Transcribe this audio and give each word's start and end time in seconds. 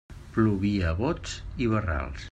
Plovia 0.35 0.87
a 0.93 0.95
bots 1.03 1.37
i 1.67 1.71
barrals. 1.75 2.29